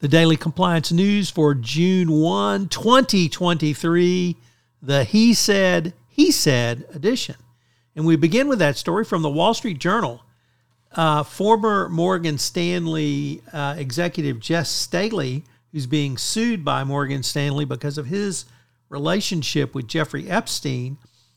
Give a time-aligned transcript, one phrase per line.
[0.00, 4.36] The daily compliance news for June 1, 2023,
[4.80, 7.36] the He Said, He Said edition.
[7.94, 10.22] And we begin with that story from the Wall Street Journal.
[10.92, 17.98] Uh, former Morgan Stanley uh, executive Jes Staley, who's being sued by Morgan Stanley because
[17.98, 18.46] of his
[18.88, 20.96] relationship with Jeffrey Epstein,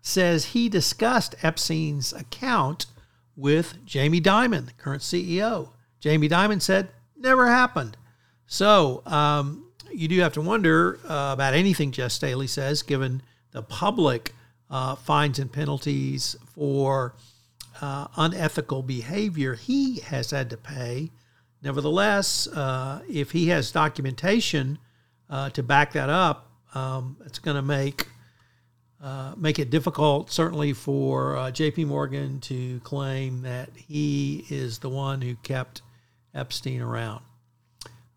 [0.00, 2.86] says he discussed Epstein's account
[3.34, 5.70] with Jamie Dimon, the current CEO.
[5.98, 7.96] Jamie Dimon said, never happened.
[8.46, 13.62] So um, you do have to wonder uh, about anything Jes Staley says, given the
[13.62, 14.34] public
[14.70, 17.14] uh, fines and penalties for
[17.80, 21.10] uh, unethical behavior he has had to pay.
[21.62, 24.78] Nevertheless, uh, if he has documentation
[25.30, 28.08] uh, to back that up, um, it's going to make
[29.02, 31.84] uh, make it difficult, certainly for J.P.
[31.84, 35.82] Morgan to claim that he is the one who kept
[36.34, 37.22] Epstein around.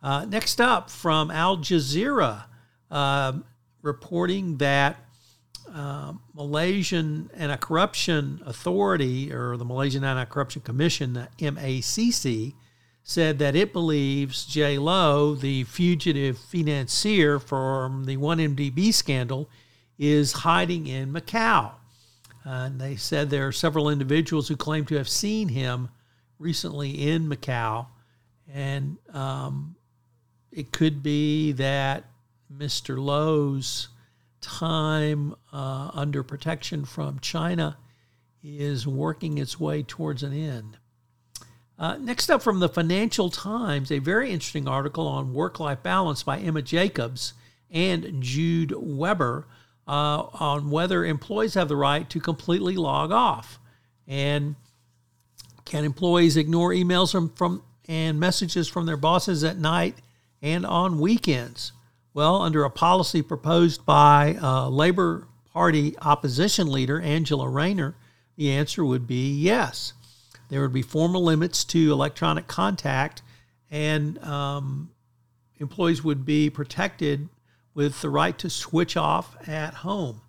[0.01, 2.45] Uh, next up, from Al Jazeera,
[2.91, 3.33] uh,
[3.81, 4.97] reporting that
[5.73, 12.53] uh, Malaysian Anti-Corruption Authority, or the Malaysian Anti-Corruption Commission, the MACC,
[13.03, 19.49] said that it believes Jho Low, the fugitive financier from the 1MDB scandal,
[19.97, 21.71] is hiding in Macau.
[22.43, 25.87] and they said there are several individuals who claim to have seen him
[26.37, 27.87] recently in Macau.
[28.53, 29.76] And um,
[30.57, 32.05] it could be that
[32.51, 32.97] Mr.
[32.97, 33.89] Low's
[34.41, 37.77] time uh, under protection from China
[38.43, 40.79] is working its way towards an end.
[41.77, 46.23] Uh, next up from the Financial Times, a very interesting article on work life balance
[46.23, 47.33] by Emma Jacobs
[47.69, 49.45] and Jude Webber
[49.87, 53.59] uh, on whether employees have the right to completely log off.
[54.07, 54.55] And
[55.65, 59.97] can employees ignore emails from, from and messages from their bosses at night
[60.41, 61.71] and on weekends?
[62.13, 67.95] Well, under a policy proposed by uh, Labor Party opposition leader Angela Rayner,
[68.35, 69.93] the answer would be yes.
[70.49, 73.21] There would be formal limits to electronic contact,
[73.69, 74.91] and um,
[75.57, 77.29] employees would be protected
[77.73, 80.21] with the right to switch off at home.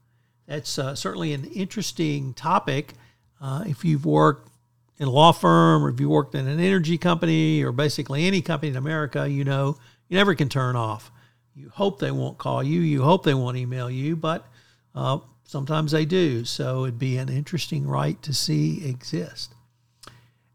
[0.46, 2.94] That's uh, certainly an interesting topic.
[3.40, 4.50] Uh, if you've worked
[4.98, 8.42] in a law firm or if you worked in an energy company or basically any
[8.42, 11.10] company in America, you know you never can turn off.
[11.54, 12.80] You hope they won't call you.
[12.80, 14.46] You hope they won't email you, but
[14.94, 16.44] uh, sometimes they do.
[16.44, 19.54] So it'd be an interesting right to see exist.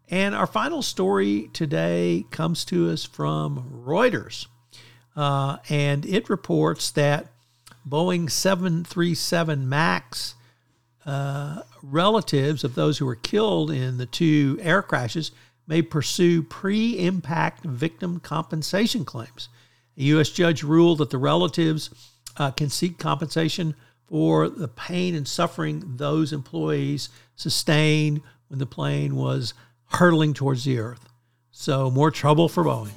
[0.09, 4.47] And our final story today comes to us from Reuters.
[5.15, 7.27] Uh, and it reports that
[7.87, 10.35] Boeing 737 MAX
[11.05, 15.31] uh, relatives of those who were killed in the two air crashes
[15.67, 19.49] may pursue pre impact victim compensation claims.
[19.97, 20.29] A U.S.
[20.29, 21.89] judge ruled that the relatives
[22.37, 23.75] uh, can seek compensation
[24.07, 29.53] for the pain and suffering those employees sustained when the plane was
[29.85, 31.07] hurtling towards the earth.
[31.51, 32.91] So, more trouble for Boeing.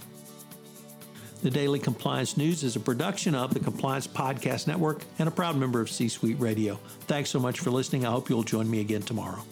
[1.43, 5.57] The Daily Compliance News is a production of the Compliance Podcast Network and a proud
[5.57, 6.81] member of C Suite Radio.
[7.03, 8.07] Thanks so much for listening.
[8.07, 9.45] I hope you'll join me again tomorrow.